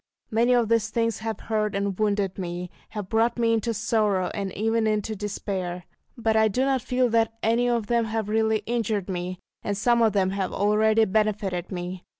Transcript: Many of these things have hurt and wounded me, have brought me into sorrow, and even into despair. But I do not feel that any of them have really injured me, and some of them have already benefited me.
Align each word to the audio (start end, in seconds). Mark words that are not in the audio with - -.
Many 0.31 0.53
of 0.55 0.67
these 0.67 0.89
things 0.89 1.19
have 1.19 1.41
hurt 1.41 1.75
and 1.75 1.95
wounded 1.99 2.39
me, 2.39 2.71
have 2.89 3.07
brought 3.07 3.37
me 3.37 3.53
into 3.53 3.71
sorrow, 3.71 4.31
and 4.33 4.51
even 4.53 4.87
into 4.87 5.15
despair. 5.15 5.83
But 6.17 6.35
I 6.35 6.47
do 6.47 6.65
not 6.65 6.81
feel 6.81 7.07
that 7.09 7.35
any 7.43 7.69
of 7.69 7.85
them 7.85 8.05
have 8.05 8.27
really 8.27 8.63
injured 8.65 9.09
me, 9.09 9.37
and 9.61 9.77
some 9.77 10.01
of 10.01 10.13
them 10.13 10.31
have 10.31 10.51
already 10.53 11.05
benefited 11.05 11.71
me. 11.71 12.03